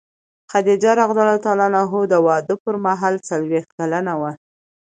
خدیجه 0.51 0.91
رض 0.97 1.11
د 2.11 2.13
واده 2.27 2.55
پر 2.63 2.75
مهال 2.85 3.15
څلوېښت 3.27 3.69
کلنه 3.77 4.13
وه. 4.19 4.31